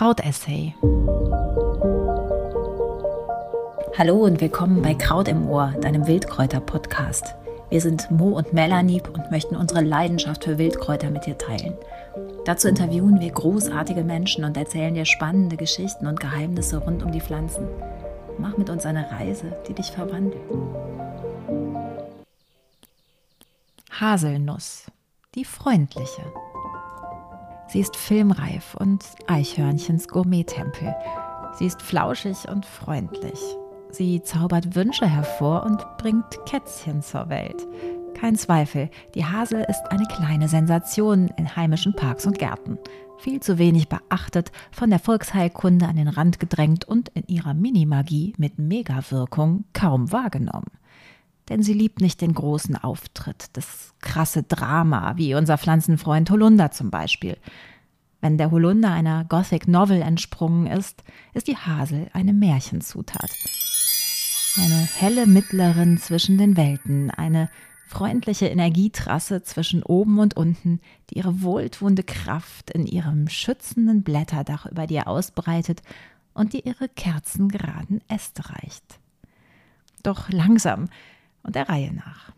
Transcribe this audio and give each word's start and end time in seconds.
Krautessay. 0.00 0.74
Hallo 3.98 4.16
und 4.24 4.40
willkommen 4.40 4.80
bei 4.80 4.94
Kraut 4.94 5.28
im 5.28 5.46
Ohr, 5.46 5.74
deinem 5.82 6.06
Wildkräuter-Podcast. 6.06 7.34
Wir 7.68 7.82
sind 7.82 8.10
Mo 8.10 8.30
und 8.30 8.54
Melanie 8.54 9.02
und 9.12 9.30
möchten 9.30 9.56
unsere 9.56 9.82
Leidenschaft 9.82 10.44
für 10.44 10.56
Wildkräuter 10.56 11.10
mit 11.10 11.26
dir 11.26 11.36
teilen. 11.36 11.74
Dazu 12.46 12.68
interviewen 12.68 13.20
wir 13.20 13.30
großartige 13.30 14.02
Menschen 14.02 14.44
und 14.44 14.56
erzählen 14.56 14.94
dir 14.94 15.04
spannende 15.04 15.58
Geschichten 15.58 16.06
und 16.06 16.18
Geheimnisse 16.18 16.78
rund 16.78 17.02
um 17.02 17.12
die 17.12 17.20
Pflanzen. 17.20 17.68
Mach 18.38 18.56
mit 18.56 18.70
uns 18.70 18.86
eine 18.86 19.10
Reise, 19.10 19.54
die 19.68 19.74
dich 19.74 19.90
verwandelt. 19.90 20.40
Haselnuss, 23.90 24.86
die 25.34 25.44
freundliche. 25.44 26.22
Sie 27.72 27.78
ist 27.78 27.96
filmreif 27.96 28.74
und 28.74 29.04
Eichhörnchens 29.28 30.08
Gourmet-Tempel. 30.08 30.92
Sie 31.56 31.66
ist 31.66 31.80
flauschig 31.80 32.48
und 32.48 32.66
freundlich. 32.66 33.38
Sie 33.92 34.22
zaubert 34.22 34.74
Wünsche 34.74 35.06
hervor 35.06 35.62
und 35.62 35.84
bringt 35.96 36.44
Kätzchen 36.46 37.00
zur 37.00 37.28
Welt. 37.28 37.68
Kein 38.14 38.34
Zweifel, 38.34 38.90
die 39.14 39.24
Hasel 39.24 39.64
ist 39.68 39.84
eine 39.88 40.04
kleine 40.06 40.48
Sensation 40.48 41.28
in 41.36 41.54
heimischen 41.54 41.94
Parks 41.94 42.26
und 42.26 42.40
Gärten. 42.40 42.76
Viel 43.18 43.38
zu 43.38 43.56
wenig 43.56 43.88
beachtet, 43.88 44.50
von 44.72 44.90
der 44.90 44.98
Volksheilkunde 44.98 45.86
an 45.86 45.94
den 45.94 46.08
Rand 46.08 46.40
gedrängt 46.40 46.88
und 46.88 47.10
in 47.10 47.22
ihrer 47.28 47.54
Minimagie 47.54 48.34
mit 48.36 48.58
Megawirkung 48.58 49.64
kaum 49.74 50.10
wahrgenommen. 50.10 50.72
Denn 51.50 51.62
sie 51.62 51.74
liebt 51.74 52.00
nicht 52.00 52.20
den 52.20 52.32
großen 52.32 52.76
Auftritt, 52.76 53.46
das 53.54 53.92
krasse 54.00 54.44
Drama, 54.44 55.16
wie 55.16 55.34
unser 55.34 55.58
Pflanzenfreund 55.58 56.30
Holunder 56.30 56.70
zum 56.70 56.90
Beispiel. 56.90 57.36
Wenn 58.20 58.38
der 58.38 58.52
Holunder 58.52 58.92
einer 58.92 59.24
Gothic 59.24 59.66
Novel 59.66 60.00
entsprungen 60.00 60.68
ist, 60.68 61.02
ist 61.34 61.48
die 61.48 61.56
Hasel 61.56 62.08
eine 62.12 62.32
Märchenzutat. 62.32 63.30
Eine 64.56 64.88
helle 64.94 65.26
Mittlerin 65.26 65.98
zwischen 65.98 66.38
den 66.38 66.56
Welten, 66.56 67.10
eine 67.10 67.50
freundliche 67.88 68.46
Energietrasse 68.46 69.42
zwischen 69.42 69.82
oben 69.82 70.20
und 70.20 70.36
unten, 70.36 70.80
die 71.10 71.18
ihre 71.18 71.42
wohltuende 71.42 72.04
Kraft 72.04 72.70
in 72.70 72.86
ihrem 72.86 73.28
schützenden 73.28 74.04
Blätterdach 74.04 74.66
über 74.66 74.86
dir 74.86 75.08
ausbreitet 75.08 75.82
und 76.32 76.52
die 76.52 76.60
ihre 76.60 76.88
kerzengeraden 76.88 78.00
Äste 78.08 78.50
reicht. 78.50 79.00
Doch 80.04 80.30
langsam 80.30 80.88
und 81.42 81.56
der 81.56 81.68
Reihe 81.68 81.92
nach 81.92 82.32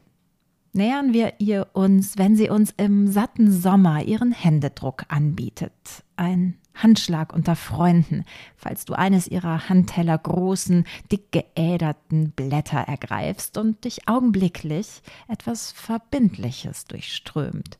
nähern 0.72 1.12
wir 1.12 1.34
ihr 1.39 1.69
uns, 1.72 2.19
wenn 2.19 2.36
sie 2.36 2.48
uns 2.48 2.72
im 2.77 3.06
satten 3.06 3.50
Sommer 3.50 4.03
ihren 4.03 4.33
Händedruck 4.33 5.05
anbietet. 5.09 5.72
Ein 6.17 6.56
Handschlag 6.75 7.34
unter 7.34 7.55
Freunden, 7.55 8.25
falls 8.56 8.86
du 8.86 8.94
eines 8.94 9.28
ihrer 9.28 9.69
Handteller 9.69 10.17
großen, 10.17 10.84
dick 11.11 11.31
geäderten 11.31 12.31
Blätter 12.31 12.78
ergreifst 12.78 13.59
und 13.59 13.84
dich 13.84 14.09
augenblicklich 14.09 15.03
etwas 15.28 15.72
Verbindliches 15.72 16.87
durchströmt. 16.87 17.78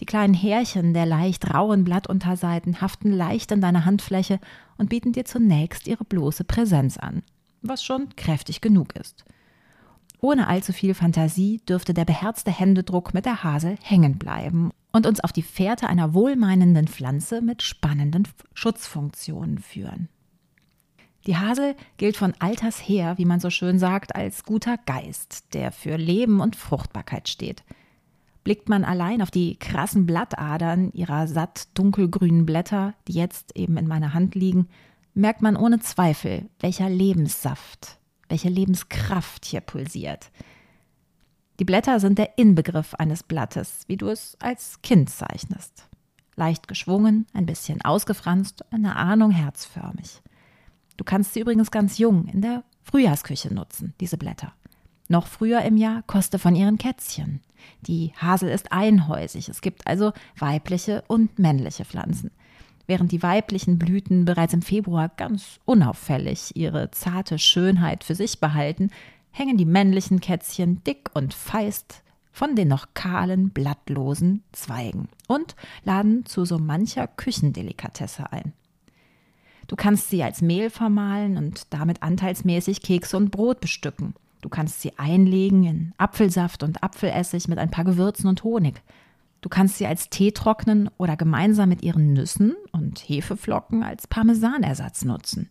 Die 0.00 0.06
kleinen 0.06 0.34
Härchen 0.34 0.92
der 0.92 1.06
leicht 1.06 1.54
rauen 1.54 1.84
Blattunterseiten 1.84 2.80
haften 2.80 3.12
leicht 3.12 3.52
an 3.52 3.60
deiner 3.60 3.84
Handfläche 3.84 4.40
und 4.76 4.90
bieten 4.90 5.12
dir 5.12 5.24
zunächst 5.24 5.86
ihre 5.86 6.04
bloße 6.04 6.44
Präsenz 6.44 6.98
an, 6.98 7.22
was 7.62 7.82
schon 7.82 8.08
kräftig 8.16 8.60
genug 8.60 8.94
ist. 8.96 9.24
Ohne 10.20 10.48
allzu 10.48 10.72
viel 10.72 10.94
Fantasie 10.94 11.60
dürfte 11.68 11.94
der 11.94 12.04
beherzte 12.04 12.50
Händedruck 12.50 13.12
mit 13.14 13.26
der 13.26 13.44
Hasel 13.44 13.76
hängen 13.82 14.18
bleiben 14.18 14.70
und 14.92 15.06
uns 15.06 15.20
auf 15.20 15.32
die 15.32 15.42
Fährte 15.42 15.88
einer 15.88 16.14
wohlmeinenden 16.14 16.88
Pflanze 16.88 17.42
mit 17.42 17.62
spannenden 17.62 18.26
Schutzfunktionen 18.54 19.58
führen. 19.58 20.08
Die 21.26 21.36
Hasel 21.36 21.74
gilt 21.96 22.16
von 22.16 22.34
alters 22.38 22.78
her, 22.78 23.18
wie 23.18 23.24
man 23.24 23.40
so 23.40 23.50
schön 23.50 23.78
sagt, 23.78 24.14
als 24.14 24.44
guter 24.44 24.78
Geist, 24.86 25.52
der 25.54 25.72
für 25.72 25.96
Leben 25.96 26.40
und 26.40 26.56
Fruchtbarkeit 26.56 27.28
steht. 27.28 27.64
Blickt 28.44 28.68
man 28.68 28.84
allein 28.84 29.20
auf 29.22 29.32
die 29.32 29.56
krassen 29.56 30.06
Blattadern 30.06 30.92
ihrer 30.92 31.26
satt 31.26 31.76
dunkelgrünen 31.76 32.46
Blätter, 32.46 32.94
die 33.08 33.14
jetzt 33.14 33.56
eben 33.56 33.76
in 33.76 33.88
meiner 33.88 34.14
Hand 34.14 34.36
liegen, 34.36 34.68
merkt 35.14 35.42
man 35.42 35.56
ohne 35.56 35.80
Zweifel, 35.80 36.48
welcher 36.60 36.88
Lebenssaft, 36.88 37.95
welche 38.28 38.48
Lebenskraft 38.48 39.44
hier 39.44 39.60
pulsiert. 39.60 40.30
Die 41.58 41.64
Blätter 41.64 42.00
sind 42.00 42.18
der 42.18 42.36
Inbegriff 42.38 42.94
eines 42.94 43.22
Blattes, 43.22 43.84
wie 43.86 43.96
du 43.96 44.08
es 44.08 44.36
als 44.40 44.82
Kind 44.82 45.08
zeichnest. 45.08 45.88
Leicht 46.34 46.68
geschwungen, 46.68 47.26
ein 47.32 47.46
bisschen 47.46 47.82
ausgefranst, 47.82 48.64
eine 48.70 48.96
Ahnung 48.96 49.30
herzförmig. 49.30 50.20
Du 50.98 51.04
kannst 51.04 51.32
sie 51.32 51.40
übrigens 51.40 51.70
ganz 51.70 51.98
jung 51.98 52.26
in 52.26 52.42
der 52.42 52.64
Frühjahrsküche 52.82 53.52
nutzen, 53.52 53.94
diese 54.00 54.18
Blätter. 54.18 54.52
Noch 55.08 55.26
früher 55.26 55.62
im 55.62 55.76
Jahr 55.76 56.02
koste 56.02 56.38
von 56.38 56.54
ihren 56.54 56.78
Kätzchen. 56.78 57.40
Die 57.80 58.12
Hasel 58.16 58.50
ist 58.50 58.72
einhäusig, 58.72 59.48
es 59.48 59.60
gibt 59.60 59.86
also 59.86 60.12
weibliche 60.38 61.04
und 61.08 61.38
männliche 61.38 61.84
Pflanzen 61.84 62.30
während 62.86 63.12
die 63.12 63.22
weiblichen 63.22 63.78
Blüten 63.78 64.24
bereits 64.24 64.54
im 64.54 64.62
Februar 64.62 65.10
ganz 65.16 65.60
unauffällig 65.64 66.54
ihre 66.54 66.90
zarte 66.90 67.38
Schönheit 67.38 68.04
für 68.04 68.14
sich 68.14 68.40
behalten, 68.40 68.90
hängen 69.30 69.56
die 69.56 69.64
männlichen 69.64 70.20
Kätzchen 70.20 70.82
dick 70.84 71.10
und 71.14 71.34
feist 71.34 72.02
von 72.32 72.54
den 72.54 72.68
noch 72.68 72.88
kahlen, 72.94 73.50
blattlosen 73.50 74.42
Zweigen 74.52 75.08
und 75.26 75.56
laden 75.84 76.26
zu 76.26 76.44
so 76.44 76.58
mancher 76.58 77.06
Küchendelikatesse 77.06 78.30
ein. 78.30 78.52
Du 79.66 79.76
kannst 79.76 80.10
sie 80.10 80.22
als 80.22 80.42
Mehl 80.42 80.70
vermahlen 80.70 81.36
und 81.38 81.72
damit 81.72 82.02
anteilsmäßig 82.02 82.82
Kekse 82.82 83.16
und 83.16 83.30
Brot 83.30 83.60
bestücken. 83.60 84.14
Du 84.42 84.48
kannst 84.48 84.80
sie 84.80 84.96
einlegen 84.98 85.64
in 85.64 85.92
Apfelsaft 85.98 86.62
und 86.62 86.82
Apfelessig 86.82 87.48
mit 87.48 87.58
ein 87.58 87.70
paar 87.70 87.84
Gewürzen 87.84 88.28
und 88.28 88.44
Honig. 88.44 88.82
Du 89.40 89.48
kannst 89.48 89.78
sie 89.78 89.86
als 89.86 90.10
Tee 90.10 90.32
trocknen 90.32 90.90
oder 90.98 91.16
gemeinsam 91.16 91.68
mit 91.68 91.82
ihren 91.82 92.12
Nüssen 92.12 92.56
und 92.72 92.98
Hefeflocken 93.00 93.82
als 93.82 94.06
Parmesanersatz 94.06 95.04
nutzen. 95.04 95.48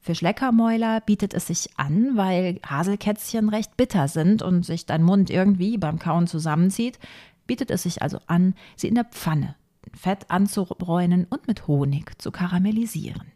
Für 0.00 0.14
Schleckermäuler 0.14 1.00
bietet 1.00 1.34
es 1.34 1.48
sich 1.48 1.70
an, 1.76 2.16
weil 2.16 2.60
Haselkätzchen 2.64 3.48
recht 3.48 3.76
bitter 3.76 4.08
sind 4.08 4.42
und 4.42 4.64
sich 4.64 4.86
dein 4.86 5.02
Mund 5.02 5.30
irgendwie 5.30 5.76
beim 5.76 5.98
Kauen 5.98 6.26
zusammenzieht, 6.26 6.98
bietet 7.46 7.70
es 7.70 7.82
sich 7.82 8.02
also 8.02 8.18
an, 8.26 8.54
sie 8.76 8.88
in 8.88 8.94
der 8.94 9.04
Pfanne 9.04 9.56
Fett 9.94 10.30
anzubräunen 10.30 11.26
und 11.28 11.48
mit 11.48 11.66
Honig 11.66 12.20
zu 12.20 12.30
karamellisieren. 12.30 13.32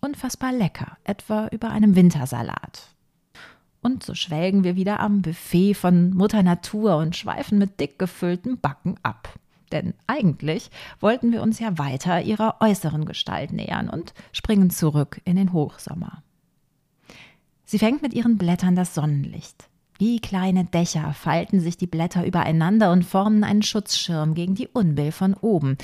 Unfassbar 0.00 0.52
lecker, 0.52 0.98
etwa 1.04 1.46
über 1.48 1.70
einem 1.70 1.94
Wintersalat 1.94 2.92
und 3.82 4.02
so 4.02 4.14
schwelgen 4.14 4.64
wir 4.64 4.76
wieder 4.76 5.00
am 5.00 5.22
Buffet 5.22 5.74
von 5.74 6.10
Mutter 6.14 6.42
Natur 6.42 6.96
und 6.96 7.16
schweifen 7.16 7.58
mit 7.58 7.80
dick 7.80 7.98
gefüllten 7.98 8.58
Backen 8.58 8.94
ab. 9.02 9.38
Denn 9.72 9.94
eigentlich 10.06 10.70
wollten 11.00 11.32
wir 11.32 11.42
uns 11.42 11.58
ja 11.58 11.78
weiter 11.78 12.22
ihrer 12.22 12.56
äußeren 12.60 13.06
Gestalt 13.06 13.52
nähern 13.52 13.88
und 13.88 14.14
springen 14.32 14.70
zurück 14.70 15.20
in 15.24 15.36
den 15.36 15.52
Hochsommer. 15.52 16.22
Sie 17.64 17.78
fängt 17.78 18.02
mit 18.02 18.14
ihren 18.14 18.38
Blättern 18.38 18.76
das 18.76 18.94
Sonnenlicht. 18.94 19.68
Wie 19.98 20.20
kleine 20.20 20.64
Dächer 20.64 21.12
falten 21.14 21.60
sich 21.60 21.76
die 21.76 21.86
Blätter 21.86 22.26
übereinander 22.26 22.92
und 22.92 23.04
formen 23.04 23.44
einen 23.44 23.62
Schutzschirm 23.62 24.34
gegen 24.34 24.54
die 24.54 24.68
Unbill 24.68 25.12
von 25.12 25.34
oben, 25.34 25.78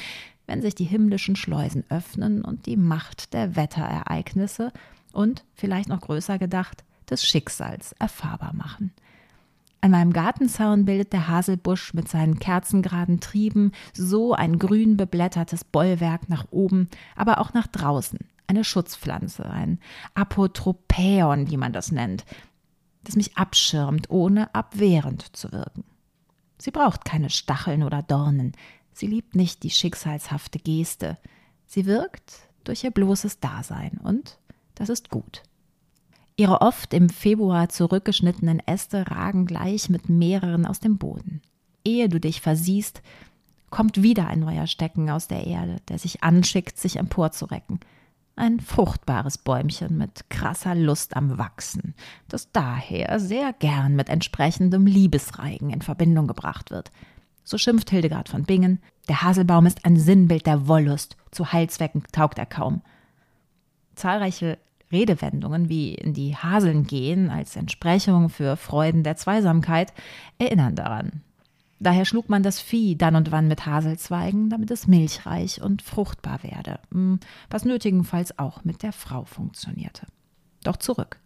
wenn 0.47 0.61
sich 0.61 0.75
die 0.75 0.85
himmlischen 0.85 1.37
Schleusen 1.37 1.85
öffnen 1.89 2.45
und 2.45 2.67
die 2.67 2.77
Macht 2.77 3.33
der 3.33 3.57
Wetterereignisse 3.57 4.73
und, 5.13 5.45
vielleicht 5.55 5.89
noch 5.89 6.01
größer 6.01 6.39
gedacht, 6.39 6.85
des 7.11 7.25
Schicksals 7.25 7.93
erfahrbar 7.93 8.55
machen. 8.55 8.93
An 9.81 9.93
meinem 9.93 10.13
Gartenzaun 10.13 10.85
bildet 10.85 11.13
der 11.13 11.29
Haselbusch 11.29 11.95
mit 11.95 12.09
seinen 12.09 12.39
kerzengeraden 12.39 13.21
Trieben 13.21 13.73
so 13.95 14.35
ein 14.35 14.59
grün 14.59 14.97
beblättertes 14.97 15.65
Bollwerk 15.65 16.29
nach 16.29 16.47
oben, 16.51 16.89
aber 17.15 17.39
auch 17.41 17.55
nach 17.55 17.69
draußen. 17.69 18.19
Eine 18.49 18.65
Schutzpflanze, 18.65 19.49
ein 19.49 19.79
Apotropäon, 20.15 21.51
wie 21.51 21.57
man 21.57 21.73
das 21.73 21.93
nennt, 21.93 22.25
das 23.05 23.15
mich 23.15 23.37
abschirmt, 23.37 24.11
ohne 24.11 24.53
abwehrend 24.55 25.37
zu 25.37 25.53
wirken. 25.53 25.85
Sie 26.59 26.73
braucht 26.73 27.05
keine 27.05 27.31
Stacheln 27.31 27.85
oder 27.85 28.03
Dornen. 28.03 28.53
Sie 28.93 29.07
liebt 29.07 29.37
nicht 29.37 29.63
die 29.63 29.71
schicksalshafte 29.71 30.59
Geste. 30.59 31.19
Sie 31.67 31.87
wirkt 31.87 32.33
durch 32.65 32.83
ihr 32.83 32.91
bloßes 32.91 33.39
Dasein 33.39 33.99
und 34.03 34.39
das 34.75 34.89
ist 34.89 35.09
gut. 35.09 35.43
Ihre 36.39 36.61
oft 36.61 36.95
im 36.95 37.09
Februar 37.09 37.69
zurückgeschnittenen 37.69 38.61
Äste 38.65 39.11
ragen 39.11 39.45
gleich 39.45 39.91
mit 39.91 40.09
mehreren 40.09 40.67
aus 40.67 40.79
dem 40.79 40.97
Boden. 40.97 41.43
Ehe 41.85 42.09
du 42.09 42.21
dich 42.21 42.41
versiehst, 42.41 43.03
kommt 43.71 44.05
wieder 44.05 44.29
ein 44.29 44.39
neuer 44.39 44.69
Stecken 44.69 45.11
aus 45.11 45.27
der 45.27 45.49
Erde, 45.49 45.79
der 45.89 45.99
sich 45.99 46.23
anschickt, 46.23 46.79
sich 46.79 46.97
emporzurecken. 46.97 47.81
Ein 48.37 48.61
fruchtbares 48.61 49.39
Bäumchen 49.39 49.99
mit 49.99 50.31
krasser 50.31 50.77
Lust 50.77 51.17
am 51.17 51.39
Wachsen, 51.39 51.97
das 52.29 52.53
daher 52.53 53.19
sehr 53.19 53.53
gern 53.53 53.97
mit 53.97 54.09
entsprechendem 54.09 54.87
Liebesreigen 54.87 55.71
in 55.71 55.83
Verbindung 55.83 56.29
gebracht 56.29 56.71
wird. 56.71 56.93
So 57.43 57.59
schimpft 57.59 57.91
Hildegard 57.91 58.29
von 58.29 58.45
Bingen, 58.45 58.79
der 59.09 59.23
Haselbaum 59.23 59.67
ist 59.67 59.85
ein 59.85 59.97
Sinnbild 59.97 60.47
der 60.47 60.69
Wollust, 60.69 61.17
zu 61.33 61.53
Heilzwecken 61.53 62.05
taugt 62.13 62.39
er 62.39 62.47
kaum. 62.47 62.83
Zahlreiche 63.97 64.59
Redewendungen 64.93 65.69
wie 65.69 65.95
in 65.95 66.15
die 66.15 66.37
Haseln 66.37 66.85
gehen 66.85 67.31
als 67.31 67.57
Entsprechung 67.57 68.29
für 68.29 68.57
Freuden 68.57 69.03
der 69.03 69.17
Zweisamkeit 69.17 69.93
erinnern 70.39 70.75
daran. 70.75 71.23
Daher 71.81 72.05
schlug 72.05 72.29
man 72.29 72.43
das 72.43 72.61
Vieh 72.61 72.97
dann 72.97 73.15
und 73.15 73.31
wann 73.31 73.47
mit 73.47 73.65
Haselzweigen, 73.65 74.51
damit 74.51 74.71
es 74.71 74.89
milchreich 74.89 75.63
und 75.63 75.83
fruchtbar 75.83 76.43
werde, 76.43 76.81
hm, 76.91 77.21
was 77.51 77.65
nötigenfalls 77.65 78.39
auch 78.39 78.65
mit 78.65 78.83
der 78.83 78.93
Frau 78.93 79.25
funktionierte. 79.25 80.07
Doch 80.65 80.77
zurück. 80.77 81.19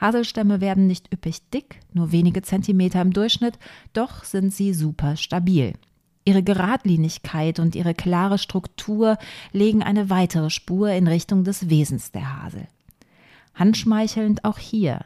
Haselstämme 0.00 0.60
werden 0.60 0.86
nicht 0.86 1.12
üppig 1.12 1.50
dick, 1.50 1.80
nur 1.92 2.12
wenige 2.12 2.42
Zentimeter 2.42 3.02
im 3.02 3.12
Durchschnitt, 3.12 3.58
doch 3.92 4.22
sind 4.22 4.54
sie 4.54 4.72
super 4.72 5.16
stabil. 5.16 5.72
Ihre 6.24 6.44
Geradlinigkeit 6.44 7.58
und 7.58 7.74
ihre 7.74 7.94
klare 7.94 8.38
Struktur 8.38 9.18
legen 9.52 9.82
eine 9.82 10.10
weitere 10.10 10.50
Spur 10.50 10.90
in 10.90 11.08
Richtung 11.08 11.42
des 11.42 11.70
Wesens 11.70 12.12
der 12.12 12.42
Hasel. 12.42 12.68
Handschmeichelnd 13.58 14.44
auch 14.44 14.58
hier. 14.58 15.04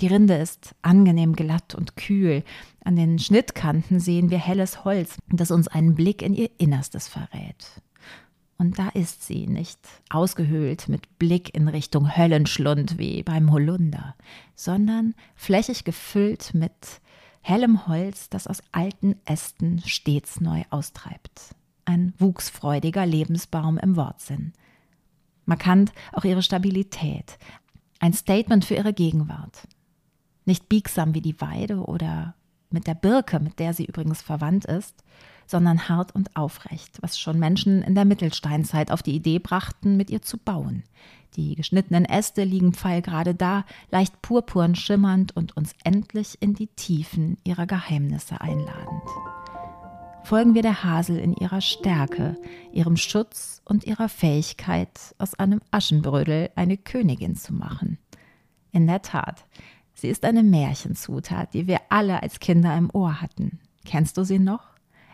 Die 0.00 0.08
Rinde 0.08 0.34
ist 0.34 0.74
angenehm 0.82 1.34
glatt 1.34 1.74
und 1.74 1.96
kühl. 1.96 2.42
An 2.84 2.96
den 2.96 3.18
Schnittkanten 3.18 4.00
sehen 4.00 4.30
wir 4.30 4.38
helles 4.38 4.84
Holz, 4.84 5.18
das 5.28 5.50
uns 5.50 5.68
einen 5.68 5.94
Blick 5.94 6.20
in 6.20 6.34
ihr 6.34 6.50
Innerstes 6.58 7.08
verrät. 7.08 7.80
Und 8.56 8.78
da 8.78 8.88
ist 8.90 9.24
sie, 9.26 9.46
nicht 9.46 9.78
ausgehöhlt 10.10 10.88
mit 10.88 11.18
Blick 11.18 11.54
in 11.54 11.68
Richtung 11.68 12.16
Höllenschlund 12.16 12.98
wie 12.98 13.22
beim 13.22 13.52
Holunder, 13.52 14.14
sondern 14.54 15.14
flächig 15.34 15.84
gefüllt 15.84 16.54
mit 16.54 17.00
hellem 17.40 17.86
Holz, 17.86 18.30
das 18.30 18.46
aus 18.46 18.62
alten 18.72 19.16
Ästen 19.24 19.82
stets 19.84 20.40
neu 20.40 20.62
austreibt. 20.70 21.54
Ein 21.84 22.14
wuchsfreudiger 22.18 23.04
Lebensbaum 23.04 23.76
im 23.76 23.96
Wortsinn. 23.96 24.52
Markant 25.44 25.92
auch 26.12 26.24
ihre 26.24 26.42
Stabilität, 26.42 27.38
ein 28.04 28.12
Statement 28.12 28.66
für 28.66 28.74
ihre 28.74 28.92
Gegenwart. 28.92 29.66
Nicht 30.44 30.68
biegsam 30.68 31.14
wie 31.14 31.22
die 31.22 31.40
Weide 31.40 31.78
oder 31.78 32.34
mit 32.68 32.86
der 32.86 32.94
Birke, 32.94 33.40
mit 33.40 33.58
der 33.58 33.72
sie 33.72 33.86
übrigens 33.86 34.20
verwandt 34.20 34.66
ist, 34.66 35.02
sondern 35.46 35.88
hart 35.88 36.14
und 36.14 36.36
aufrecht, 36.36 36.98
was 37.00 37.18
schon 37.18 37.38
Menschen 37.38 37.80
in 37.80 37.94
der 37.94 38.04
Mittelsteinzeit 38.04 38.90
auf 38.90 39.02
die 39.02 39.14
Idee 39.14 39.38
brachten, 39.38 39.96
mit 39.96 40.10
ihr 40.10 40.20
zu 40.20 40.36
bauen. 40.36 40.82
Die 41.36 41.54
geschnittenen 41.54 42.04
Äste 42.04 42.44
liegen 42.44 42.74
pfeilgerade 42.74 43.34
da, 43.34 43.64
leicht 43.90 44.20
purpurn 44.20 44.74
schimmernd 44.74 45.34
und 45.34 45.56
uns 45.56 45.72
endlich 45.82 46.36
in 46.40 46.52
die 46.52 46.68
Tiefen 46.68 47.38
ihrer 47.42 47.66
Geheimnisse 47.66 48.38
einladend. 48.38 49.02
Folgen 50.24 50.54
wir 50.54 50.62
der 50.62 50.82
Hasel 50.82 51.18
in 51.18 51.34
ihrer 51.34 51.60
Stärke, 51.60 52.38
ihrem 52.72 52.96
Schutz 52.96 53.60
und 53.66 53.84
ihrer 53.84 54.08
Fähigkeit, 54.08 54.88
aus 55.18 55.34
einem 55.34 55.60
Aschenbrödel 55.70 56.48
eine 56.56 56.78
Königin 56.78 57.36
zu 57.36 57.52
machen. 57.52 57.98
In 58.72 58.86
der 58.86 59.02
Tat, 59.02 59.44
sie 59.92 60.08
ist 60.08 60.24
eine 60.24 60.42
Märchenzutat, 60.42 61.52
die 61.52 61.66
wir 61.66 61.78
alle 61.90 62.22
als 62.22 62.40
Kinder 62.40 62.74
im 62.74 62.88
Ohr 62.94 63.20
hatten. 63.20 63.60
Kennst 63.84 64.16
du 64.16 64.24
sie 64.24 64.38
noch? 64.38 64.62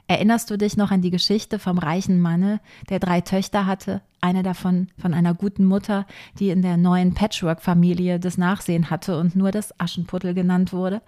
Erinnerst 0.06 0.48
du 0.48 0.56
dich 0.56 0.76
noch 0.76 0.92
an 0.92 1.02
die 1.02 1.10
Geschichte 1.10 1.58
vom 1.58 1.78
reichen 1.78 2.20
Manne, 2.20 2.60
der 2.88 3.00
drei 3.00 3.20
Töchter 3.20 3.66
hatte, 3.66 4.02
eine 4.20 4.44
davon 4.44 4.92
von 4.96 5.12
einer 5.12 5.34
guten 5.34 5.64
Mutter, 5.64 6.06
die 6.38 6.50
in 6.50 6.62
der 6.62 6.76
neuen 6.76 7.14
Patchwork-Familie 7.14 8.20
das 8.20 8.38
Nachsehen 8.38 8.90
hatte 8.90 9.18
und 9.18 9.34
nur 9.34 9.50
das 9.50 9.78
Aschenputtel 9.80 10.34
genannt 10.34 10.72
wurde? 10.72 11.02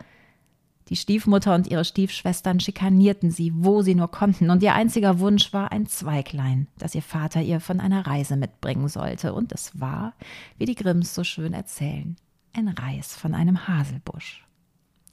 Die 0.89 0.97
Stiefmutter 0.97 1.55
und 1.55 1.69
ihre 1.69 1.85
Stiefschwestern 1.85 2.61
schikanierten 2.61 3.31
sie, 3.31 3.53
wo 3.55 3.83
sie 3.83 3.95
nur 3.95 4.11
konnten, 4.11 4.51
und 4.51 4.63
ihr 4.63 4.75
einziger 4.75 5.21
Wunsch 5.21 5.53
war 5.53 5.73
ein 5.73 5.87
Zweiglein, 5.87 6.67
das 6.77 6.95
ihr 6.95 7.03
Vater 7.03 7.41
ihr 7.41 7.61
von 7.61 7.81
einer 7.81 8.07
Reise 8.07 8.37
mitbringen 8.37 8.89
sollte, 8.89 9.33
und 9.33 9.53
es 9.53 9.81
war, 9.81 10.15
wie 10.59 10.67
die 10.67 10.75
Grimms 10.75 11.15
so 11.15 11.25
schön 11.25 11.53
erzählen, 11.53 12.17
ein 12.53 12.69
Reis 12.69 13.15
von 13.15 13.35
einem 13.35 13.69
Haselbusch. 13.69 14.45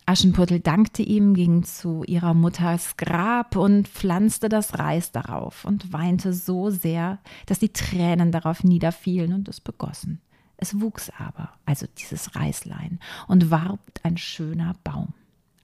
Aschenputtel 0.09 0.59
dankte 0.59 1.03
ihm, 1.03 1.35
ging 1.35 1.63
zu 1.63 2.03
ihrer 2.03 2.33
Mutters 2.33 2.97
Grab 2.97 3.55
und 3.55 3.87
pflanzte 3.87 4.49
das 4.49 4.79
Reis 4.79 5.11
darauf 5.11 5.65
und 5.65 5.93
weinte 5.93 6.33
so 6.33 6.71
sehr, 6.71 7.19
dass 7.45 7.59
die 7.59 7.69
Tränen 7.69 8.31
darauf 8.31 8.63
niederfielen 8.63 9.33
und 9.33 9.47
es 9.47 9.61
begossen. 9.61 10.19
Es 10.57 10.81
wuchs 10.81 11.11
aber, 11.19 11.51
also 11.65 11.85
dieses 11.99 12.35
Reislein, 12.35 12.99
und 13.27 13.51
warb 13.51 13.79
ein 14.01 14.17
schöner 14.17 14.73
Baum. 14.83 15.13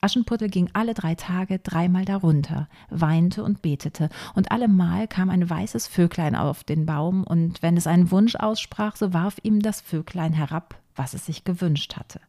Aschenputtel 0.06 0.50
ging 0.50 0.70
alle 0.74 0.94
drei 0.94 1.16
Tage 1.16 1.58
dreimal 1.58 2.06
darunter, 2.06 2.70
weinte 2.92 3.44
und 3.44 3.64
betete, 3.64 4.10
und 4.36 4.52
allemal 4.52 5.08
kam 5.08 5.32
ein 5.32 5.50
weißes 5.50 5.88
Vöglein 5.88 6.36
auf 6.36 6.64
den 6.64 6.86
Baum, 6.86 7.24
und 7.24 7.64
wenn 7.64 7.76
es 7.76 7.88
einen 7.88 8.12
Wunsch 8.12 8.36
aussprach, 8.36 8.96
so 8.98 9.14
warf 9.14 9.38
ihm 9.42 9.64
das 9.64 9.82
Vöglein 9.82 10.32
herab, 10.32 10.76
was 10.96 11.16
es 11.16 11.26
sich 11.26 11.44
gewünscht 11.44 11.96
hatte. 11.96 12.22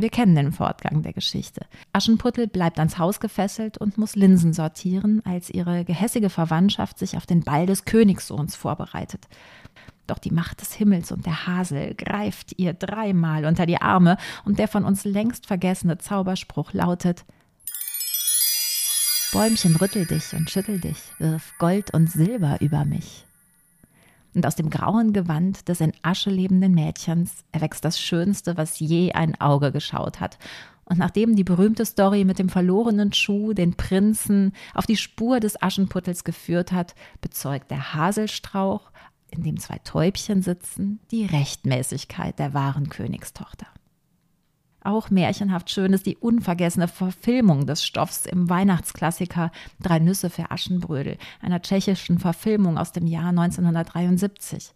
Wir 0.00 0.10
kennen 0.10 0.36
den 0.36 0.52
Fortgang 0.52 1.02
der 1.02 1.12
Geschichte. 1.12 1.66
Aschenputtel 1.92 2.46
bleibt 2.46 2.78
ans 2.78 2.98
Haus 2.98 3.18
gefesselt 3.18 3.78
und 3.78 3.98
muss 3.98 4.14
Linsen 4.14 4.52
sortieren, 4.52 5.22
als 5.24 5.50
ihre 5.50 5.84
gehässige 5.84 6.30
Verwandtschaft 6.30 7.00
sich 7.00 7.16
auf 7.16 7.26
den 7.26 7.42
Ball 7.42 7.66
des 7.66 7.84
Königssohns 7.84 8.54
vorbereitet. 8.54 9.26
Doch 10.06 10.18
die 10.18 10.30
Macht 10.30 10.60
des 10.60 10.72
Himmels 10.72 11.10
und 11.10 11.26
der 11.26 11.48
Hasel 11.48 11.96
greift 11.96 12.58
ihr 12.58 12.74
dreimal 12.74 13.44
unter 13.44 13.66
die 13.66 13.82
Arme 13.82 14.18
und 14.44 14.60
der 14.60 14.68
von 14.68 14.84
uns 14.84 15.04
längst 15.04 15.46
vergessene 15.46 15.98
Zauberspruch 15.98 16.72
lautet 16.72 17.24
Bäumchen 19.32 19.76
rüttel 19.76 20.06
dich 20.06 20.32
und 20.32 20.48
schüttel 20.48 20.80
dich, 20.80 20.96
wirf 21.18 21.52
Gold 21.58 21.92
und 21.92 22.10
Silber 22.10 22.56
über 22.60 22.86
mich 22.86 23.27
und 24.34 24.46
aus 24.46 24.56
dem 24.56 24.70
grauen 24.70 25.12
Gewand 25.12 25.68
des 25.68 25.80
in 25.80 25.92
Asche 26.02 26.30
lebenden 26.30 26.74
Mädchens 26.74 27.44
erwächst 27.52 27.84
das 27.84 28.00
Schönste, 28.00 28.56
was 28.56 28.78
je 28.78 29.12
ein 29.12 29.40
Auge 29.40 29.72
geschaut 29.72 30.20
hat. 30.20 30.38
Und 30.84 30.98
nachdem 30.98 31.36
die 31.36 31.44
berühmte 31.44 31.84
Story 31.84 32.24
mit 32.24 32.38
dem 32.38 32.48
verlorenen 32.48 33.12
Schuh 33.12 33.52
den 33.52 33.74
Prinzen 33.74 34.52
auf 34.74 34.86
die 34.86 34.96
Spur 34.96 35.38
des 35.38 35.60
Aschenputtels 35.60 36.24
geführt 36.24 36.72
hat, 36.72 36.94
bezeugt 37.20 37.70
der 37.70 37.94
Haselstrauch, 37.94 38.90
in 39.30 39.42
dem 39.42 39.58
zwei 39.58 39.78
Täubchen 39.84 40.40
sitzen, 40.40 41.00
die 41.10 41.26
Rechtmäßigkeit 41.26 42.38
der 42.38 42.54
wahren 42.54 42.88
Königstochter. 42.88 43.66
Auch 44.88 45.10
märchenhaft 45.10 45.68
schön 45.68 45.92
ist 45.92 46.06
die 46.06 46.16
unvergessene 46.16 46.88
Verfilmung 46.88 47.66
des 47.66 47.84
Stoffs 47.84 48.24
im 48.24 48.48
Weihnachtsklassiker 48.48 49.52
Drei 49.82 49.98
Nüsse 49.98 50.30
für 50.30 50.50
Aschenbrödel, 50.50 51.18
einer 51.42 51.60
tschechischen 51.60 52.18
Verfilmung 52.18 52.78
aus 52.78 52.92
dem 52.92 53.06
Jahr 53.06 53.28
1973. 53.28 54.72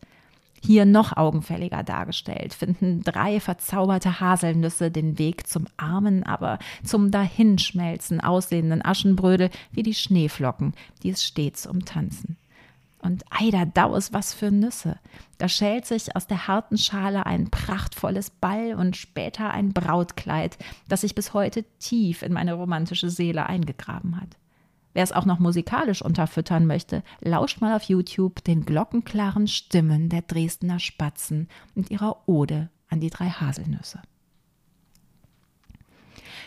Hier 0.62 0.84
noch 0.84 1.16
augenfälliger 1.16 1.82
dargestellt, 1.82 2.52
finden 2.52 3.02
drei 3.02 3.40
verzauberte 3.40 4.20
Haselnüsse 4.20 4.90
den 4.90 5.19
Weg 5.19 5.46
zum 5.46 5.64
armen, 5.78 6.24
aber 6.24 6.58
zum 6.84 7.10
dahinschmelzen 7.10 8.20
aussehenden 8.20 8.84
Aschenbrödel 8.84 9.48
wie 9.70 9.82
die 9.82 9.94
Schneeflocken, 9.94 10.74
die 11.02 11.08
es 11.08 11.24
stets 11.24 11.66
umtanzen. 11.66 12.36
Und 13.02 13.24
eider 13.30 13.66
Daus, 13.66 14.12
was 14.12 14.32
für 14.32 14.52
Nüsse. 14.52 14.96
Da 15.38 15.48
schält 15.48 15.86
sich 15.86 16.14
aus 16.14 16.28
der 16.28 16.46
harten 16.46 16.78
Schale 16.78 17.26
ein 17.26 17.50
prachtvolles 17.50 18.30
Ball 18.30 18.74
und 18.74 18.96
später 18.96 19.50
ein 19.50 19.72
Brautkleid, 19.72 20.56
das 20.88 21.00
sich 21.00 21.16
bis 21.16 21.34
heute 21.34 21.64
tief 21.80 22.22
in 22.22 22.32
meine 22.32 22.54
romantische 22.54 23.10
Seele 23.10 23.46
eingegraben 23.46 24.20
hat. 24.20 24.38
Wer 24.94 25.02
es 25.02 25.12
auch 25.12 25.24
noch 25.24 25.40
musikalisch 25.40 26.02
unterfüttern 26.02 26.66
möchte, 26.66 27.02
lauscht 27.20 27.60
mal 27.60 27.74
auf 27.74 27.84
YouTube 27.84 28.44
den 28.44 28.64
glockenklaren 28.64 29.48
Stimmen 29.48 30.08
der 30.08 30.22
Dresdner 30.22 30.78
Spatzen 30.78 31.48
und 31.74 31.90
ihrer 31.90 32.28
Ode 32.28 32.70
an 32.88 33.00
die 33.00 33.10
drei 33.10 33.30
Haselnüsse. 33.30 34.00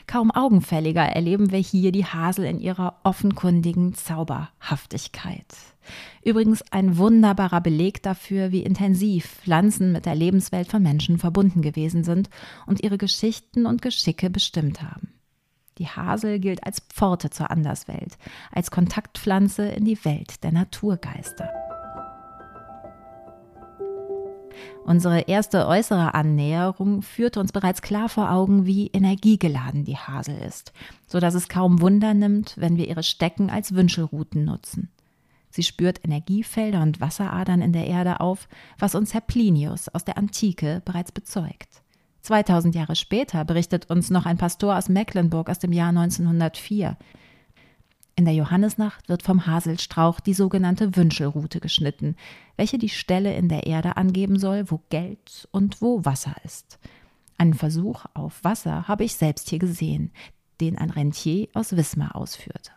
Kaum 0.08 0.32
augenfälliger 0.32 1.04
erleben 1.04 1.52
wir 1.52 1.60
hier 1.60 1.92
die 1.92 2.06
Hasel 2.06 2.46
in 2.46 2.60
ihrer 2.60 3.00
offenkundigen 3.04 3.96
Zauberhaftigkeit. 3.96 5.46
Übrigens 6.24 6.64
ein 6.72 6.98
wunderbarer 6.98 7.62
Beleg 7.62 8.04
dafür, 8.04 8.52
wie 8.52 8.64
intensiv 8.64 9.26
Pflanzen 9.26 9.92
mit 9.92 10.06
der 10.06 10.16
Lebenswelt 10.16 10.70
von 10.70 10.82
Menschen 10.82 11.18
verbunden 11.18 11.62
gewesen 11.62 12.04
sind 12.04 12.30
und 12.66 12.84
ihre 12.84 12.98
Geschichten 12.98 13.66
und 13.66 13.82
Geschicke 13.82 14.30
bestimmt 14.30 14.82
haben. 14.82 15.14
Die 15.78 15.88
Hasel 15.88 16.40
gilt 16.40 16.66
als 16.66 16.80
Pforte 16.80 17.30
zur 17.30 17.52
Anderswelt, 17.52 18.18
als 18.52 18.72
Kontaktpflanze 18.72 19.68
in 19.68 19.86
die 19.86 20.04
Welt 20.06 20.44
der 20.44 20.52
Naturgeister. 20.52 21.65
Unsere 24.86 25.22
erste 25.22 25.66
äußere 25.66 26.14
Annäherung 26.14 27.02
führte 27.02 27.40
uns 27.40 27.52
bereits 27.52 27.82
klar 27.82 28.08
vor 28.08 28.32
Augen, 28.32 28.68
wie 28.68 28.86
energiegeladen 28.86 29.84
die 29.84 29.98
Hasel 29.98 30.38
ist, 30.38 30.74
so 31.08 31.20
dass 31.20 31.34
es 31.34 31.50
kaum 31.50 31.82
Wunder 31.82 32.14
nimmt, 32.14 32.54
wenn 32.60 32.78
wir 32.78 32.88
ihre 32.88 33.02
Stecken 33.02 33.50
als 33.50 33.74
Wünschelruten 33.74 34.46
nutzen. 34.46 34.92
Sie 35.50 35.64
spürt 35.64 36.06
Energiefelder 36.06 36.84
und 36.84 37.02
Wasseradern 37.02 37.64
in 37.64 37.74
der 37.74 37.88
Erde 37.88 38.20
auf, 38.20 38.48
was 38.78 38.94
uns 38.94 39.16
Herr 39.16 39.22
Plinius 39.22 39.90
aus 39.90 40.06
der 40.06 40.20
Antike 40.20 40.84
bereits 40.86 41.12
bezeugt. 41.12 41.82
2000 42.22 42.76
Jahre 42.76 42.96
später 42.96 43.44
berichtet 43.44 43.90
uns 43.90 44.12
noch 44.12 44.28
ein 44.28 44.38
Pastor 44.38 44.78
aus 44.78 44.88
Mecklenburg 44.88 45.50
aus 45.50 45.58
dem 45.58 45.74
Jahr 45.74 45.90
1904. 45.90 46.96
In 48.18 48.24
der 48.24 48.34
Johannisnacht 48.34 49.10
wird 49.10 49.24
vom 49.24 49.46
Haselstrauch 49.46 50.22
die 50.22 50.34
sogenannte 50.34 50.96
Wünschelrute 50.96 51.60
geschnitten, 51.60 52.16
welche 52.56 52.78
die 52.78 52.90
Stelle 52.90 53.36
in 53.36 53.50
der 53.50 53.68
Erde 53.68 53.98
angeben 53.98 54.40
soll, 54.40 54.72
wo 54.72 54.80
Geld 54.90 55.50
und 55.52 55.82
wo 55.82 56.06
Wasser 56.06 56.36
ist. 56.46 56.80
Einen 57.38 57.56
Versuch 57.56 58.06
auf 58.14 58.42
Wasser 58.44 58.88
habe 58.88 59.04
ich 59.04 59.16
selbst 59.16 59.50
hier 59.50 59.60
gesehen, 59.60 60.12
den 60.62 60.78
ein 60.78 60.92
Rentier 60.92 61.50
aus 61.54 61.76
Wismar 61.76 62.16
ausführte. 62.16 62.72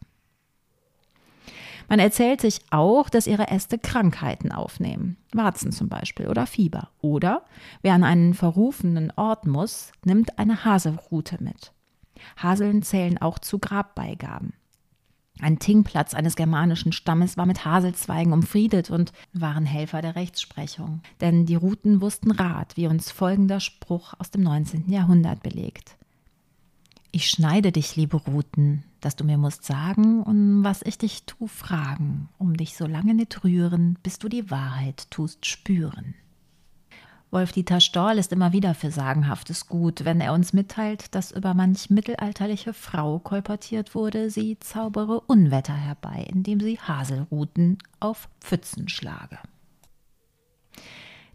Man 1.89 2.01
erzählt 2.01 2.41
sich 2.41 2.61
auch, 2.71 3.09
dass 3.09 3.29
ihre 3.29 3.49
Äste 3.49 3.79
Krankheiten 3.79 4.51
aufnehmen, 4.51 5.17
Warzen 5.33 5.71
zum 5.71 5.89
Beispiel 5.89 6.27
oder 6.27 6.47
Fieber. 6.47 6.91
Oder 7.01 7.45
wer 7.81 7.95
an 7.95 8.03
einen 8.03 8.35
verrufenen 8.35 9.13
Ort 9.13 9.47
muss, 9.47 9.93
nimmt 10.05 10.39
eine 10.39 10.65
Haselrute 10.65 11.43
mit. 11.43 11.73
Haseln 12.37 12.83
zählen 12.83 13.19
auch 13.19 13.39
zu 13.39 13.61
Grabbeigaben. 13.61 14.53
Ein 15.41 15.59
Tingplatz 15.59 16.15
eines 16.15 16.35
germanischen 16.35 16.93
Stammes 16.93 17.37
war 17.37 17.47
mit 17.47 17.65
Haselzweigen 17.65 18.33
umfriedet 18.33 18.91
und 18.91 19.13
waren 19.33 19.67
Helfer 19.67 20.03
der 20.03 20.17
Rechtsprechung. 20.17 21.01
Denn 21.21 21.47
die 21.47 21.55
Ruten 21.55 22.01
wussten 22.01 22.33
Rat, 22.33 22.77
wie 22.77 22.89
uns 22.89 23.11
folgender 23.11 23.61
Spruch 23.61 24.15
aus 24.19 24.31
dem 24.31 24.43
19. 24.43 24.91
Jahrhundert 24.91 25.43
belegt. 25.43 25.97
Ich 27.11 27.31
schneide 27.31 27.73
dich, 27.73 27.97
liebe 27.97 28.17
Ruten, 28.17 28.85
dass 29.01 29.17
du 29.17 29.25
mir 29.25 29.39
musst 29.39 29.65
sagen, 29.65 30.23
und 30.23 30.65
was 30.65 30.83
ich 30.83 30.99
dich 30.99 31.25
tu, 31.25 31.47
fragen, 31.47 32.29
um 32.37 32.57
dich 32.57 32.77
so 32.77 32.87
lange 32.87 33.15
nicht 33.15 33.45
rühren, 33.45 33.99
bis 34.03 34.19
du 34.19 34.29
die 34.29 34.51
Wahrheit 34.51 35.11
tust 35.11 35.47
spüren. 35.47 36.15
Wolf-Dieter 37.31 37.81
Storl 37.81 38.17
ist 38.17 38.33
immer 38.33 38.53
wieder 38.53 38.75
für 38.75 38.91
Sagenhaftes 38.91 39.67
gut, 39.67 40.07
wenn 40.07 40.21
er 40.21 40.33
uns 40.33 40.55
mitteilt, 40.55 41.15
dass 41.15 41.31
über 41.31 41.53
manch 41.53 41.91
mittelalterliche 41.91 42.73
Frau 42.73 43.19
kolportiert 43.19 43.95
wurde, 43.95 44.31
sie 44.31 44.59
zaubere 44.61 45.21
Unwetter 45.21 45.75
herbei, 45.75 46.27
indem 46.33 46.59
sie 46.61 46.79
Haselruten 46.79 47.79
auf 48.01 48.31
Pfützen 48.41 48.89
schlage. 48.89 49.39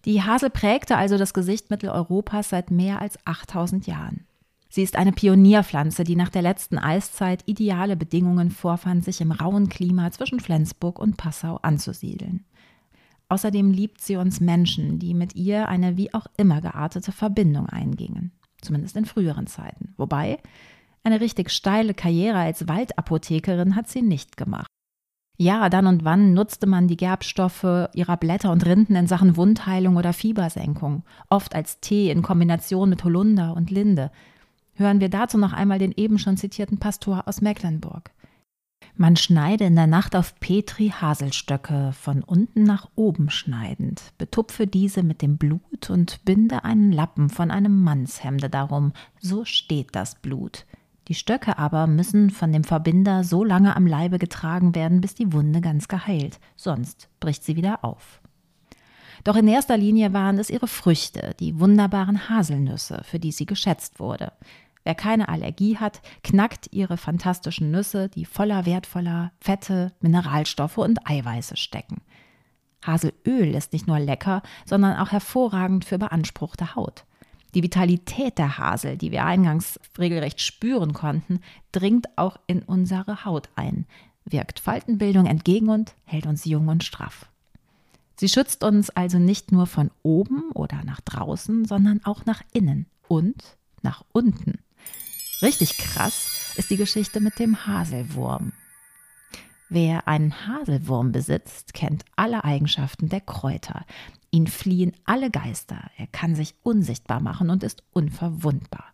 Die 0.05 0.23
Hasel 0.23 0.49
prägte 0.49 0.97
also 0.97 1.17
das 1.17 1.33
Gesicht 1.33 1.69
Mitteleuropas 1.69 2.49
seit 2.49 2.71
mehr 2.71 2.99
als 2.99 3.17
8000 3.25 3.85
Jahren. 3.85 4.25
Sie 4.69 4.81
ist 4.81 4.95
eine 4.95 5.11
Pionierpflanze, 5.11 6.03
die 6.03 6.15
nach 6.15 6.29
der 6.29 6.41
letzten 6.41 6.79
Eiszeit 6.79 7.43
ideale 7.45 7.95
Bedingungen 7.95 8.49
vorfand, 8.49 9.05
sich 9.05 9.21
im 9.21 9.31
rauen 9.31 9.69
Klima 9.69 10.09
zwischen 10.11 10.39
Flensburg 10.39 10.97
und 10.97 11.15
Passau 11.15 11.59
anzusiedeln. 11.61 12.43
Außerdem 13.29 13.71
liebt 13.71 14.01
sie 14.01 14.15
uns 14.15 14.39
Menschen, 14.39 14.99
die 14.99 15.13
mit 15.13 15.35
ihr 15.35 15.67
eine 15.67 15.97
wie 15.97 16.13
auch 16.13 16.27
immer 16.37 16.61
geartete 16.61 17.11
Verbindung 17.11 17.67
eingingen, 17.67 18.31
zumindest 18.61 18.95
in 18.95 19.05
früheren 19.05 19.47
Zeiten. 19.47 19.93
Wobei, 19.97 20.39
eine 21.03 21.19
richtig 21.19 21.49
steile 21.49 21.93
Karriere 21.93 22.37
als 22.37 22.67
Waldapothekerin 22.67 23.75
hat 23.75 23.89
sie 23.89 24.01
nicht 24.01 24.37
gemacht. 24.37 24.67
Ja, 25.37 25.69
dann 25.69 25.87
und 25.87 26.05
wann 26.05 26.33
nutzte 26.33 26.67
man 26.67 26.87
die 26.87 26.95
Gerbstoffe 26.95 27.89
ihrer 27.93 28.17
Blätter 28.17 28.51
und 28.51 28.65
Rinden 28.65 28.95
in 28.95 29.07
Sachen 29.07 29.35
Wundheilung 29.35 29.97
oder 29.97 30.13
Fiebersenkung, 30.13 31.03
oft 31.29 31.55
als 31.55 31.79
Tee 31.79 32.11
in 32.11 32.21
Kombination 32.21 32.89
mit 32.89 33.03
Holunder 33.03 33.55
und 33.55 33.71
Linde. 33.71 34.11
Hören 34.75 34.99
wir 34.99 35.09
dazu 35.09 35.37
noch 35.37 35.53
einmal 35.53 35.79
den 35.79 35.91
eben 35.91 36.19
schon 36.19 36.37
zitierten 36.37 36.77
Pastor 36.77 37.27
aus 37.27 37.41
Mecklenburg. 37.41 38.11
Man 38.95 39.15
schneide 39.15 39.63
in 39.63 39.75
der 39.75 39.87
Nacht 39.87 40.15
auf 40.15 40.39
Petri 40.39 40.89
Haselstöcke, 40.89 41.93
von 41.93 42.21
unten 42.21 42.61
nach 42.61 42.89
oben 42.95 43.31
schneidend, 43.31 44.13
betupfe 44.19 44.67
diese 44.67 45.01
mit 45.01 45.23
dem 45.23 45.37
Blut 45.37 45.89
und 45.89 46.23
binde 46.25 46.63
einen 46.63 46.91
Lappen 46.91 47.29
von 47.29 47.49
einem 47.49 47.81
Mannshemde 47.81 48.51
darum, 48.51 48.93
so 49.19 49.45
steht 49.45 49.95
das 49.95 50.15
Blut. 50.15 50.67
Die 51.07 51.15
Stöcke 51.15 51.57
aber 51.57 51.87
müssen 51.87 52.29
von 52.29 52.51
dem 52.51 52.63
Verbinder 52.63 53.23
so 53.23 53.43
lange 53.43 53.75
am 53.75 53.87
Leibe 53.87 54.19
getragen 54.19 54.75
werden, 54.75 55.01
bis 55.01 55.15
die 55.15 55.33
Wunde 55.33 55.59
ganz 55.59 55.87
geheilt, 55.87 56.39
sonst 56.55 57.09
bricht 57.19 57.43
sie 57.43 57.55
wieder 57.55 57.83
auf. 57.83 58.21
Doch 59.23 59.35
in 59.35 59.47
erster 59.47 59.77
Linie 59.77 60.13
waren 60.13 60.37
es 60.37 60.49
ihre 60.49 60.67
Früchte, 60.67 61.33
die 61.39 61.59
wunderbaren 61.59 62.29
Haselnüsse, 62.29 63.01
für 63.05 63.19
die 63.19 63.31
sie 63.31 63.45
geschätzt 63.45 63.99
wurde. 63.99 64.33
Wer 64.83 64.95
keine 64.95 65.29
Allergie 65.29 65.77
hat, 65.77 66.01
knackt 66.23 66.67
ihre 66.71 66.97
fantastischen 66.97 67.71
Nüsse, 67.71 68.09
die 68.09 68.25
voller 68.25 68.65
wertvoller 68.65 69.31
Fette, 69.39 69.93
Mineralstoffe 70.01 70.77
und 70.77 71.07
Eiweiße 71.09 71.55
stecken. 71.55 72.01
Haselöl 72.85 73.55
ist 73.55 73.71
nicht 73.71 73.87
nur 73.87 73.99
lecker, 73.99 74.41
sondern 74.65 74.97
auch 74.97 75.11
hervorragend 75.11 75.85
für 75.85 75.97
beanspruchte 75.97 76.75
Haut. 76.75 77.05
Die 77.53 77.63
Vitalität 77.63 78.37
der 78.37 78.57
Hasel, 78.57 78.97
die 78.97 79.11
wir 79.11 79.25
eingangs 79.25 79.79
regelrecht 79.97 80.41
spüren 80.41 80.91
konnten, 80.93 81.39
dringt 81.71 82.07
auch 82.17 82.37
in 82.47 82.63
unsere 82.63 83.25
Haut 83.25 83.49
ein, 83.55 83.85
wirkt 84.25 84.59
Faltenbildung 84.59 85.27
entgegen 85.27 85.69
und 85.69 85.93
hält 86.03 86.25
uns 86.25 86.45
jung 86.45 86.67
und 86.67 86.83
straff. 86.83 87.29
Sie 88.15 88.29
schützt 88.29 88.63
uns 88.63 88.89
also 88.89 89.19
nicht 89.19 89.51
nur 89.51 89.67
von 89.67 89.91
oben 90.01 90.51
oder 90.53 90.83
nach 90.83 91.01
draußen, 91.01 91.65
sondern 91.65 92.01
auch 92.03 92.25
nach 92.25 92.41
innen 92.53 92.87
und 93.07 93.57
nach 93.81 94.03
unten. 94.11 94.62
Richtig 95.43 95.77
krass 95.77 96.53
ist 96.55 96.69
die 96.69 96.77
Geschichte 96.77 97.19
mit 97.19 97.37
dem 97.37 97.67
Haselwurm. 97.67 98.53
Wer 99.67 100.07
einen 100.07 100.47
Haselwurm 100.47 101.11
besitzt, 101.11 101.73
kennt 101.73 102.05
alle 102.15 102.45
Eigenschaften 102.45 103.09
der 103.09 103.19
Kräuter. 103.19 103.85
Ihn 104.31 104.47
fliehen 104.47 104.93
alle 105.03 105.29
Geister. 105.29 105.91
Er 105.97 106.07
kann 106.07 106.35
sich 106.35 106.55
unsichtbar 106.63 107.19
machen 107.19 107.49
und 107.49 107.61
ist 107.61 107.83
unverwundbar. 107.91 108.85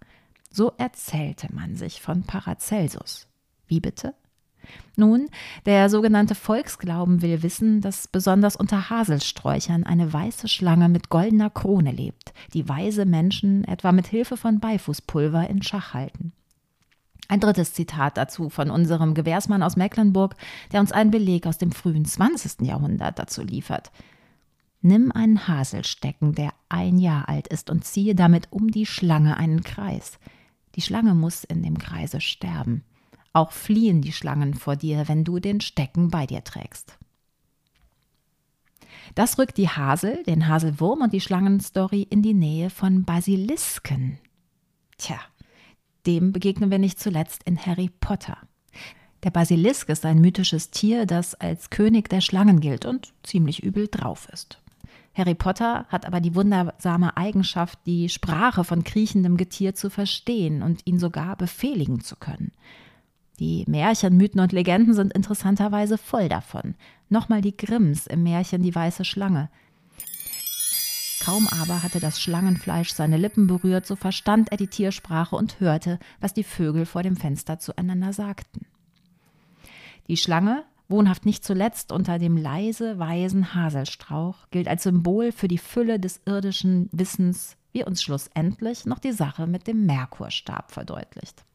So 0.49 0.73
erzählte 0.75 1.53
man 1.53 1.75
sich 1.75 2.01
von 2.01 2.23
Paracelsus. 2.23 3.27
Wie 3.67 3.79
bitte? 3.79 4.15
Nun, 4.95 5.29
der 5.67 5.87
sogenannte 5.87 6.33
Volksglauben 6.33 7.21
will 7.21 7.43
wissen, 7.43 7.79
dass 7.81 8.07
besonders 8.07 8.55
unter 8.55 8.89
Haselsträuchern 8.89 9.83
eine 9.83 10.11
weiße 10.11 10.47
Schlange 10.47 10.89
mit 10.89 11.09
goldener 11.09 11.51
Krone 11.51 11.91
lebt, 11.91 12.33
die 12.55 12.67
weise 12.67 13.05
Menschen 13.05 13.65
etwa 13.65 13.91
mit 13.91 14.07
Hilfe 14.07 14.35
von 14.35 14.59
Beifußpulver 14.59 15.47
in 15.47 15.61
Schach 15.61 15.93
halten. 15.93 16.33
Ein 17.29 17.39
drittes 17.39 17.73
Zitat 17.73 18.17
dazu 18.17 18.49
von 18.49 18.71
unserem 18.71 19.13
Gewährsmann 19.13 19.61
aus 19.61 19.75
Mecklenburg, 19.75 20.35
der 20.71 20.79
uns 20.79 20.91
einen 20.91 21.11
Beleg 21.11 21.45
aus 21.45 21.59
dem 21.59 21.71
frühen 21.71 22.03
20. 22.03 22.61
Jahrhundert 22.61 23.19
dazu 23.19 23.43
liefert. 23.43 23.91
Nimm 24.81 25.11
einen 25.11 25.47
Haselstecken, 25.47 26.33
der 26.33 26.53
ein 26.69 26.97
Jahr 26.97 27.29
alt 27.29 27.47
ist, 27.47 27.69
und 27.69 27.85
ziehe 27.85 28.15
damit 28.15 28.47
um 28.51 28.71
die 28.71 28.87
Schlange 28.87 29.37
einen 29.37 29.61
Kreis. 29.61 30.17
Die 30.73 30.81
Schlange 30.81 31.13
muss 31.13 31.43
in 31.43 31.61
dem 31.61 31.77
Kreise 31.77 32.19
sterben. 32.19 32.83
Auch 33.31 33.51
fliehen 33.51 34.01
die 34.01 34.13
Schlangen 34.13 34.55
vor 34.55 34.75
dir, 34.75 35.07
wenn 35.07 35.23
du 35.23 35.37
den 35.37 35.61
Stecken 35.61 36.09
bei 36.09 36.25
dir 36.25 36.43
trägst. 36.43 36.97
Das 39.13 39.37
rückt 39.37 39.57
die 39.57 39.69
Hasel, 39.69 40.23
den 40.23 40.47
Haselwurm 40.47 41.01
und 41.01 41.13
die 41.13 41.21
Schlangenstory 41.21 42.07
in 42.09 42.23
die 42.23 42.33
Nähe 42.33 42.71
von 42.71 43.03
Basilisken. 43.03 44.17
Tja, 44.97 45.19
dem 46.05 46.31
begegnen 46.31 46.71
wir 46.71 46.79
nicht 46.79 46.99
zuletzt 46.99 47.43
in 47.43 47.57
Harry 47.57 47.89
Potter. 47.99 48.37
Der 49.23 49.31
Basilisk 49.31 49.89
ist 49.89 50.05
ein 50.05 50.21
mythisches 50.21 50.71
Tier, 50.71 51.05
das 51.05 51.35
als 51.35 51.69
König 51.69 52.09
der 52.09 52.21
Schlangen 52.21 52.61
gilt 52.61 52.85
und 52.85 53.13
ziemlich 53.23 53.63
übel 53.63 53.87
drauf 53.87 54.29
ist. 54.31 54.61
Harry 55.13 55.35
Potter 55.35 55.85
hat 55.89 56.05
aber 56.05 56.21
die 56.21 56.35
wundersame 56.35 57.17
Eigenschaft, 57.17 57.79
die 57.85 58.07
Sprache 58.07 58.63
von 58.63 58.83
kriechendem 58.83 59.35
Getier 59.35 59.75
zu 59.75 59.89
verstehen 59.89 60.61
und 60.61 60.85
ihn 60.85 60.99
sogar 60.99 61.35
befehligen 61.35 61.99
zu 61.99 62.15
können. 62.15 62.51
Die 63.39 63.65
Märchen, 63.67 64.17
Mythen 64.17 64.39
und 64.39 64.51
Legenden 64.51 64.93
sind 64.93 65.13
interessanterweise 65.13 65.97
voll 65.97 66.29
davon. 66.29 66.75
Nochmal 67.09 67.41
die 67.41 67.55
Grimms 67.55 68.07
im 68.07 68.23
Märchen 68.23 68.61
Die 68.61 68.75
weiße 68.75 69.03
Schlange. 69.03 69.49
Kaum 71.29 71.47
aber 71.61 71.83
hatte 71.83 71.99
das 71.99 72.19
Schlangenfleisch 72.19 72.91
seine 72.91 73.17
Lippen 73.17 73.45
berührt, 73.45 73.85
so 73.85 73.95
verstand 73.95 74.51
er 74.51 74.57
die 74.57 74.65
Tiersprache 74.65 75.35
und 75.35 75.59
hörte, 75.59 75.99
was 76.19 76.33
die 76.33 76.43
Vögel 76.43 76.87
vor 76.87 77.03
dem 77.03 77.15
Fenster 77.15 77.59
zueinander 77.59 78.13
sagten. 78.13 78.65
Die 80.07 80.17
Schlange, 80.17 80.63
wohnhaft 80.87 81.27
nicht 81.27 81.45
zuletzt 81.45 81.91
unter 81.91 82.17
dem 82.17 82.35
leise 82.35 82.97
weisen 82.97 83.53
Haselstrauch, 83.53 84.47
gilt 84.49 84.67
als 84.67 84.81
Symbol 84.81 85.31
für 85.31 85.47
die 85.47 85.59
Fülle 85.59 85.99
des 85.99 86.19
irdischen 86.25 86.89
Wissens, 86.91 87.57
wie 87.73 87.85
uns 87.85 88.01
schlussendlich 88.01 88.87
noch 88.87 88.97
die 88.97 89.11
Sache 89.11 89.45
mit 89.45 89.67
dem 89.67 89.85
Merkurstab 89.85 90.71
verdeutlicht. 90.71 91.45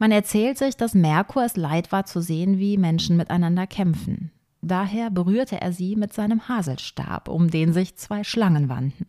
Man 0.00 0.10
erzählt 0.10 0.58
sich, 0.58 0.76
dass 0.76 0.94
Merkur 0.94 1.44
es 1.44 1.56
leid 1.56 1.92
war 1.92 2.06
zu 2.06 2.22
sehen, 2.22 2.58
wie 2.58 2.76
Menschen 2.76 3.16
miteinander 3.16 3.68
kämpfen. 3.68 4.32
Daher 4.60 5.10
berührte 5.10 5.60
er 5.60 5.72
sie 5.72 5.96
mit 5.96 6.12
seinem 6.12 6.48
Haselstab, 6.48 7.28
um 7.28 7.50
den 7.50 7.72
sich 7.72 7.96
zwei 7.96 8.24
Schlangen 8.24 8.68
wanden. 8.68 9.06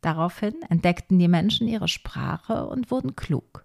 Daraufhin 0.00 0.54
entdeckten 0.68 1.18
die 1.18 1.28
Menschen 1.28 1.68
ihre 1.68 1.88
Sprache 1.88 2.66
und 2.66 2.90
wurden 2.90 3.16
klug. 3.16 3.64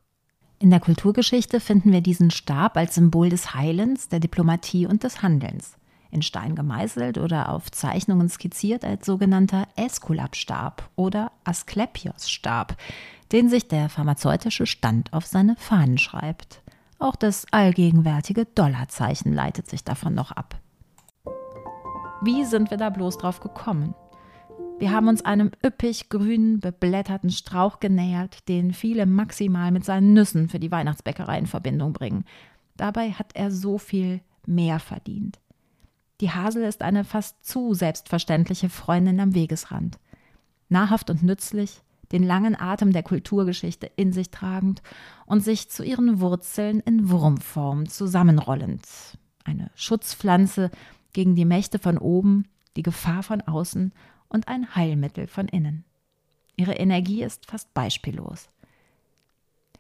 In 0.60 0.70
der 0.70 0.80
Kulturgeschichte 0.80 1.60
finden 1.60 1.92
wir 1.92 2.02
diesen 2.02 2.32
Stab 2.32 2.78
als 2.78 2.96
Symbol 2.96 3.30
des 3.30 3.54
Heilens, 3.54 4.08
der 4.10 4.20
Diplomatie 4.20 4.88
und 4.88 5.04
des 5.04 5.22
Handelns. 5.22 5.76
In 6.10 6.22
Stein 6.22 6.56
gemeißelt 6.56 7.18
oder 7.18 7.50
auf 7.50 7.72
Zeichnungen 7.72 8.30
skizziert 8.30 8.86
als 8.86 9.06
sogenannter 9.06 9.68
Äskulapstab 9.76 10.90
oder 10.96 11.32
Asklepios-Stab, 11.44 12.78
den 13.32 13.50
sich 13.50 13.68
der 13.68 13.90
pharmazeutische 13.90 14.68
Stand 14.68 15.12
auf 15.12 15.26
seine 15.26 15.56
Fahnen 15.56 15.98
schreibt. 15.98 16.62
Auch 17.00 17.16
das 17.16 17.48
allgegenwärtige 17.52 18.46
Dollarzeichen 18.46 19.34
leitet 19.34 19.68
sich 19.68 19.84
davon 19.84 20.14
noch 20.14 20.32
ab. 20.32 20.62
Wie 22.26 22.46
sind 22.46 22.72
wir 22.72 22.78
da 22.78 22.90
bloß 22.90 23.18
drauf 23.18 23.42
gekommen? 23.42 23.96
Wir 24.80 24.92
haben 24.92 25.10
uns 25.10 25.26
einem 25.26 25.52
üppig 25.62 26.08
grünen, 26.08 26.62
beblätterten 26.62 27.30
Strauch 27.30 27.82
genähert, 27.82 28.48
den 28.48 28.74
viele 28.74 29.06
maximal 29.06 29.72
mit 29.72 29.84
seinen 29.84 30.14
Nüssen 30.14 30.48
für 30.48 30.60
die 30.60 30.72
Weihnachtsbäckerei 30.72 31.38
in 31.38 31.48
Verbindung 31.48 31.92
bringen. 31.92 32.24
Dabei 32.78 33.12
hat 33.12 33.32
er 33.34 33.52
so 33.52 33.78
viel 33.78 34.22
mehr 34.46 34.80
verdient. 34.80 35.42
Die 36.22 36.32
Hasel 36.32 36.64
ist 36.64 36.82
eine 36.82 37.04
fast 37.04 37.46
zu 37.46 37.74
selbstverständliche 37.74 38.70
Freundin 38.70 39.20
am 39.20 39.36
Wegesrand. 39.36 40.00
Nahrhaft 40.70 41.10
und 41.10 41.24
nützlich, 41.24 41.82
den 42.14 42.24
langen 42.24 42.58
Atem 42.58 42.94
der 42.94 43.04
Kulturgeschichte 43.04 43.92
in 43.98 44.14
sich 44.14 44.32
tragend 44.32 44.82
und 45.26 45.42
sich 45.42 45.70
zu 45.70 45.84
ihren 45.84 46.22
Wurzeln 46.22 46.80
in 46.80 47.10
Wurmform 47.10 47.90
zusammenrollend. 47.90 48.88
Eine 49.44 49.72
Schutzpflanze 49.76 50.72
gegen 51.14 51.36
die 51.36 51.46
Mächte 51.46 51.80
von 51.80 51.98
oben, 51.98 52.48
die 52.76 52.84
Gefahr 52.84 53.24
von 53.24 53.42
außen 53.42 53.94
und 54.28 54.48
ein 54.48 54.76
Heilmittel 54.76 55.28
von 55.28 55.48
innen. 55.48 55.86
Ihre 56.56 56.74
Energie 56.74 57.24
ist 57.24 57.46
fast 57.46 57.74
beispiellos. 57.74 58.50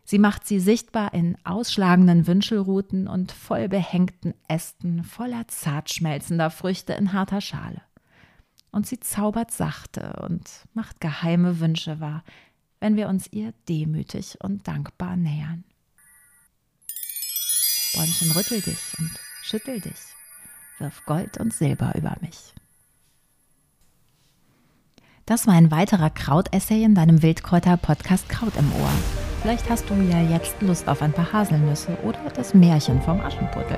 Sie 0.05 0.19
macht 0.19 0.45
sie 0.45 0.59
sichtbar 0.59 1.13
in 1.13 1.37
ausschlagenden 1.45 2.27
Wünschelruten 2.27 3.07
und 3.07 3.31
voll 3.31 3.69
behängten 3.69 4.33
Ästen 4.47 5.03
voller 5.03 5.47
zartschmelzender 5.47 6.49
Früchte 6.49 6.93
in 6.93 7.13
harter 7.13 7.41
Schale. 7.41 7.81
Und 8.71 8.85
sie 8.85 8.99
zaubert 8.99 9.51
sachte 9.51 10.19
und 10.23 10.49
macht 10.73 10.99
geheime 10.99 11.59
Wünsche 11.59 11.99
wahr, 11.99 12.23
wenn 12.79 12.97
wir 12.97 13.07
uns 13.07 13.31
ihr 13.31 13.53
demütig 13.69 14.37
und 14.41 14.67
dankbar 14.67 15.15
nähern. 15.15 15.63
Bäumchen, 17.93 18.31
rüttel 18.31 18.61
dich 18.61 18.97
und 18.97 19.11
schüttel 19.43 19.79
dich, 19.79 19.99
wirf 20.83 21.05
Gold 21.05 21.39
und 21.39 21.53
Silber 21.53 21.93
über 21.95 22.15
mich. 22.21 22.53
Das 25.25 25.47
war 25.47 25.53
ein 25.53 25.71
weiterer 25.71 26.09
Krautessay 26.09 26.83
in 26.83 26.93
deinem 26.93 27.23
Wildkräuter-Podcast 27.23 28.27
Kraut 28.27 28.53
im 28.57 28.69
Ohr. 28.73 28.91
Vielleicht 29.41 29.69
hast 29.69 29.89
du 29.89 29.93
ja 29.93 30.21
jetzt 30.21 30.61
Lust 30.61 30.89
auf 30.89 31.01
ein 31.01 31.13
paar 31.13 31.31
Haselnüsse 31.31 31.97
oder 32.03 32.19
das 32.35 32.53
Märchen 32.53 33.01
vom 33.01 33.21
Aschenputtel. 33.21 33.77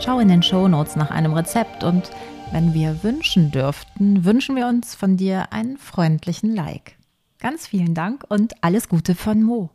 Schau 0.00 0.18
in 0.20 0.28
den 0.28 0.42
Shownotes 0.42 0.96
nach 0.96 1.10
einem 1.10 1.34
Rezept 1.34 1.84
und 1.84 2.10
wenn 2.52 2.72
wir 2.72 3.02
wünschen 3.02 3.50
dürften, 3.50 4.24
wünschen 4.24 4.56
wir 4.56 4.66
uns 4.66 4.94
von 4.94 5.18
dir 5.18 5.52
einen 5.52 5.76
freundlichen 5.76 6.54
Like. 6.54 6.96
Ganz 7.40 7.66
vielen 7.66 7.94
Dank 7.94 8.24
und 8.28 8.54
alles 8.64 8.88
Gute 8.88 9.14
von 9.14 9.42
Mo. 9.42 9.68